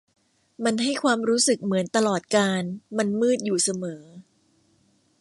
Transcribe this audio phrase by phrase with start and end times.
[0.63, 2.63] มันให้ความรู้สึกเหมือนตลอดกาล
[2.97, 4.03] มันมืดอยู่เสมอ